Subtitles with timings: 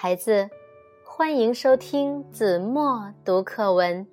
[0.00, 0.48] 孩子，
[1.02, 4.06] 欢迎收听子墨读课文。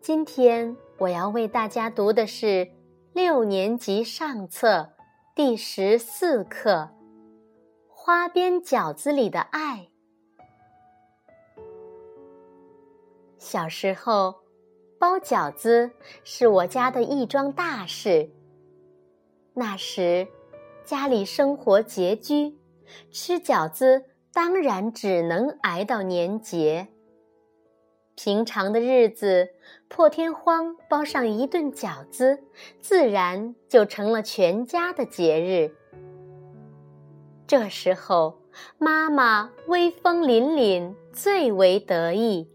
[0.00, 2.68] 今天我要为大家读的是
[3.12, 4.90] 六年级上册
[5.32, 6.72] 第十四课
[7.88, 9.88] 《花边饺子里的爱》。
[13.38, 14.34] 小时候，
[14.98, 15.92] 包饺子
[16.24, 18.28] 是我家的一桩大事。
[19.52, 20.26] 那时，
[20.84, 22.58] 家里生活拮据，
[23.12, 24.06] 吃饺子。
[24.34, 26.88] 当然只能挨到年节。
[28.16, 29.50] 平常的日子，
[29.88, 32.42] 破天荒包上一顿饺子，
[32.80, 35.76] 自然就成了全家的节日。
[37.46, 38.40] 这时候，
[38.76, 42.48] 妈妈威风凛凛，最为得意，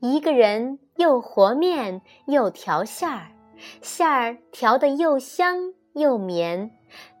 [0.00, 3.32] 一个人又和面又调馅儿，
[3.82, 6.70] 馅儿调得又香又绵，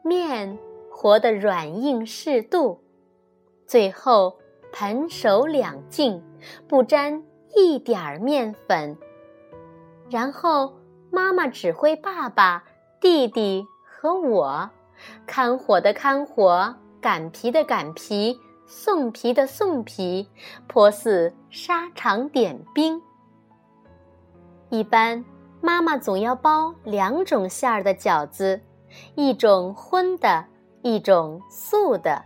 [0.02, 0.58] 面
[0.90, 2.82] 和得软硬适度。
[3.70, 4.36] 最后，
[4.72, 6.20] 盆手两净，
[6.66, 7.22] 不沾
[7.54, 8.98] 一点儿面粉。
[10.08, 10.72] 然后，
[11.08, 12.64] 妈妈指挥爸爸、
[13.00, 14.68] 弟弟和我，
[15.24, 20.28] 看火的看火，擀皮的擀皮，送皮的送皮，
[20.66, 23.00] 颇似沙场点兵。
[24.68, 25.24] 一般，
[25.60, 28.60] 妈妈总要包两种馅儿的饺子，
[29.14, 30.44] 一种荤的，
[30.82, 32.24] 一种素的。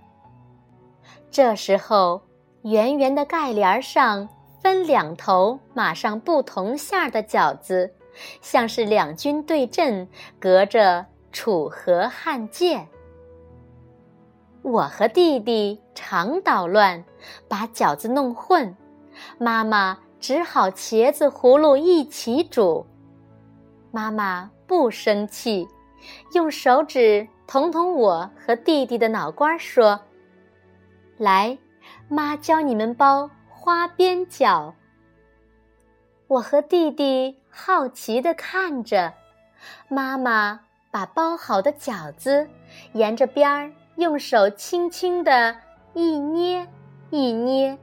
[1.35, 2.23] 这时候，
[2.63, 4.29] 圆圆的盖帘上
[4.63, 7.93] 分两头码上不同馅儿的饺子，
[8.41, 10.07] 像是两军对阵，
[10.39, 12.87] 隔着楚河汉界。
[14.63, 17.05] 我和弟弟常捣乱，
[17.49, 18.77] 把饺子弄混，
[19.37, 22.87] 妈妈只好茄子葫芦一起煮。
[23.91, 25.67] 妈妈不生气，
[26.33, 30.01] 用手指捅捅我和弟弟的脑瓜，说。
[31.17, 31.57] 来，
[32.09, 34.73] 妈教你们包花边饺。
[36.27, 39.13] 我和弟弟好奇地看着，
[39.89, 40.61] 妈妈
[40.91, 42.49] 把包好的饺子
[42.95, 45.57] 沿着边儿用手轻轻地
[45.93, 46.67] 一捏
[47.11, 47.79] 一捏，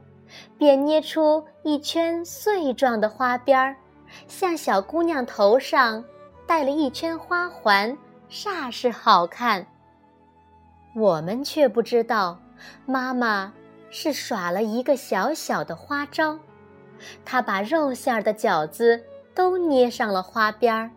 [0.58, 3.74] 便捏出一圈碎状的花边儿，
[4.28, 6.04] 像小姑娘头上
[6.46, 7.96] 戴了一圈花环，
[8.28, 9.66] 煞是好看。
[10.94, 12.38] 我们却不知道。
[12.86, 13.52] 妈妈
[13.90, 16.38] 是耍了一个小小的花招，
[17.24, 19.02] 她把肉馅儿的饺子
[19.34, 20.90] 都捏上了花边儿，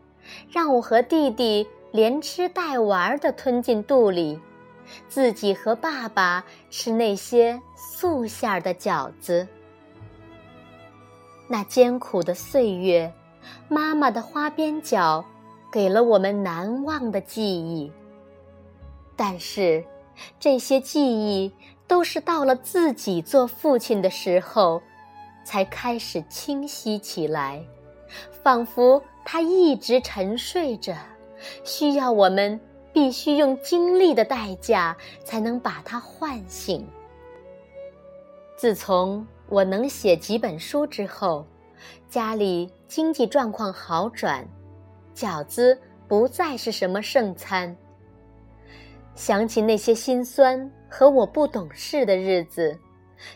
[0.49, 4.39] 让我和弟弟连吃带玩的吞进肚里，
[5.07, 9.47] 自己和爸爸吃那些素馅儿的饺子。
[11.47, 13.13] 那艰苦的岁月，
[13.67, 15.23] 妈妈的花边饺
[15.71, 17.91] 给了我们难忘的记忆，
[19.15, 19.83] 但是。
[20.39, 21.51] 这些记忆
[21.87, 24.81] 都是到了自己做父亲的时候，
[25.43, 27.63] 才开始清晰起来，
[28.43, 30.95] 仿佛他一直沉睡着，
[31.63, 32.59] 需要我们
[32.91, 36.87] 必须用精力的代价才能把他唤醒。
[38.57, 41.45] 自从我能写几本书之后，
[42.09, 44.47] 家里经济状况好转，
[45.13, 45.77] 饺子
[46.07, 47.75] 不再是什么盛餐。
[49.15, 52.77] 想起那些心酸和我不懂事的日子，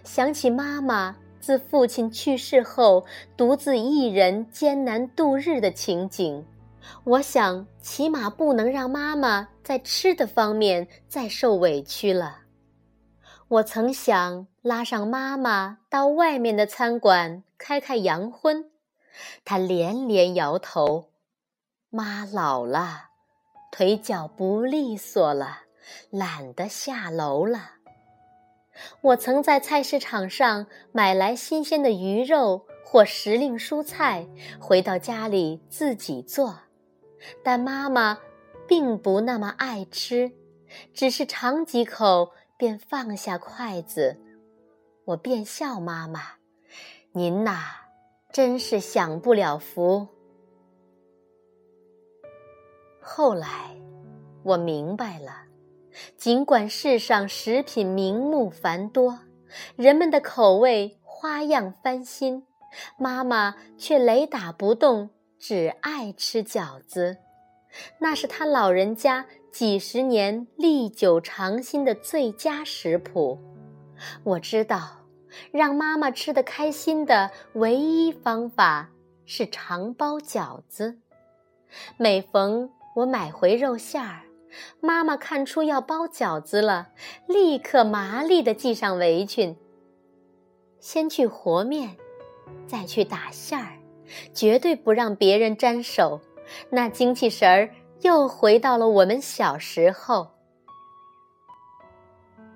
[0.03, 3.05] 想起妈妈自父亲去世后
[3.37, 6.45] 独自一人艰难度日的情景，
[7.05, 12.39] 我想起码不能让妈妈在吃的方面再受委屈了。
[13.47, 18.69] 我曾想拉上妈妈到外面的餐馆开开洋荤，
[19.45, 21.09] 她连连摇头
[21.89, 23.05] ：“妈老了，
[23.71, 25.61] 腿脚不利索了。”
[26.09, 27.71] 懒得下楼了。
[29.01, 34.27] 我曾在菜市场上买来新鲜的鱼肉或时令蔬菜，
[34.59, 36.59] 回到家里自己做，
[37.43, 38.19] 但妈妈
[38.67, 40.31] 并不那么爱吃，
[40.93, 44.17] 只是尝几口便放下筷子。
[45.05, 46.21] 我便笑妈妈
[47.11, 47.59] ：“您呐，
[48.31, 50.07] 真是享不了福。”
[53.01, 53.75] 后来，
[54.43, 55.48] 我明白了。
[56.17, 59.19] 尽管世上食品名目繁多，
[59.75, 62.45] 人们的口味花样翻新，
[62.97, 67.17] 妈妈却雷打不动，只爱吃饺子。
[67.99, 73.37] 那是她老人家几十年历久常新的最佳食谱。
[74.23, 75.05] 我知道，
[75.51, 78.89] 让妈妈吃得开心的唯一方法
[79.25, 80.97] 是常包饺子。
[81.97, 84.28] 每逢我买回肉馅儿。
[84.79, 86.89] 妈妈看出要包饺子了，
[87.27, 89.55] 立刻麻利地系上围裙。
[90.79, 91.97] 先去和面，
[92.67, 93.77] 再去打馅儿，
[94.33, 96.21] 绝对不让别人沾手。
[96.69, 97.69] 那精气神儿
[98.01, 100.29] 又回到了我们小时候。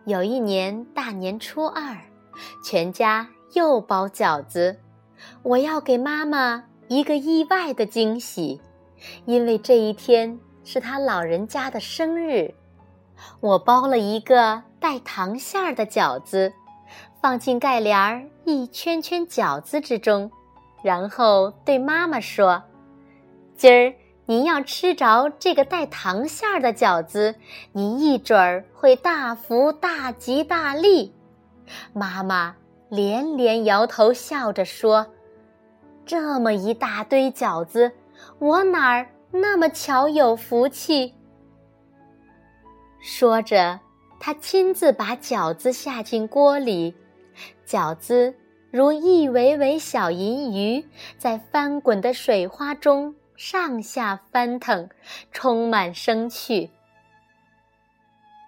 [0.06, 1.98] 有一年大年初二，
[2.64, 4.80] 全家又包饺子。
[5.44, 8.60] 我要给妈妈一个意外的惊喜，
[9.26, 12.54] 因为这一天是他老人家的生日。
[13.40, 16.52] 我包了一个带糖馅儿的饺子，
[17.22, 20.30] 放进盖帘儿一圈圈饺子之中，
[20.84, 22.62] 然后对妈妈说
[23.56, 23.94] ：“今儿
[24.26, 27.36] 您要吃着这个带糖馅儿的饺子，
[27.72, 31.14] 您一准儿会大福大吉大利。”
[31.94, 32.56] 妈妈
[32.90, 35.08] 连连摇头，笑着说
[36.06, 37.92] ：“这么一大堆饺子，
[38.40, 41.16] 我哪儿那么巧有福气？”
[43.02, 43.80] 说着，
[44.20, 46.96] 他亲自把饺子下进锅里，
[47.68, 48.34] 饺子
[48.72, 50.88] 如一尾尾小银鱼，
[51.18, 54.88] 在翻滚的水花中上下翻腾，
[55.32, 56.70] 充满生趣。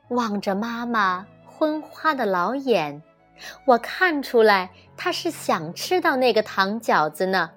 [0.10, 3.02] 望着妈妈昏花的老眼，
[3.66, 7.52] 我看出来她是想吃到那个糖饺子呢。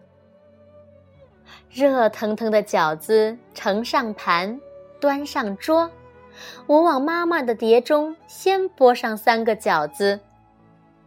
[1.71, 4.61] 热腾腾的饺子盛上盘，
[5.01, 5.91] 端上桌。
[6.67, 10.21] 我往妈妈的碟中先拨上三个饺子，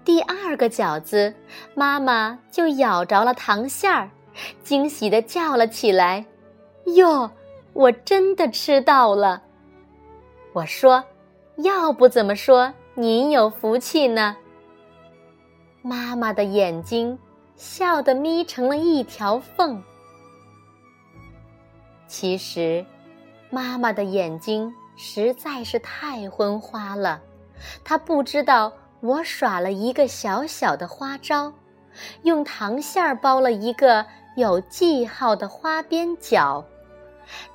[0.04, 1.34] 第二个饺子，
[1.74, 4.10] 妈妈就咬着了糖馅儿，
[4.62, 6.26] 惊喜地叫了起来
[6.96, 7.32] ：“哟，
[7.74, 9.42] 我真的吃到了！”
[10.54, 11.04] 我说
[11.64, 14.36] ：“要不怎么说您有福气呢？”
[15.82, 17.18] 妈妈的眼睛
[17.56, 19.82] 笑得眯成了一条缝。
[22.12, 22.86] 其实，
[23.50, 24.76] 妈妈的眼睛。
[24.98, 27.22] 实在是太昏花了，
[27.84, 31.54] 她不知道我耍了一个小小的花招，
[32.24, 34.06] 用糖馅儿包了一个
[34.36, 36.64] 有记号的花边饺，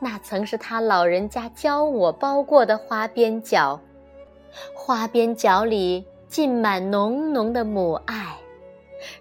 [0.01, 3.79] 那曾是他老人家教我包过的花边饺，
[4.75, 8.35] 花边饺里浸满浓浓的母爱。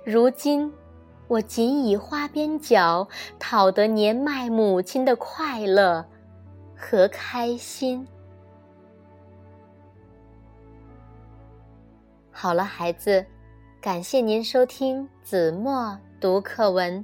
[0.04, 0.74] 如今，
[1.28, 3.08] 我仅以花边角
[3.40, 6.06] 讨得年迈母亲的快乐。
[6.78, 8.06] 和开心。
[12.30, 13.26] 好了，孩子，
[13.82, 17.04] 感谢您收听子墨读课文，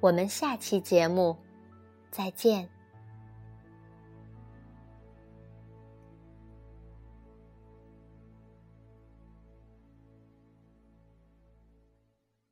[0.00, 1.34] 我们下期节目
[2.10, 2.75] 再见。